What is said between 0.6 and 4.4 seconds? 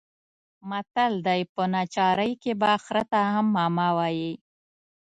متل دی: په ناچارۍ کې به خره ته هم ماما وايې.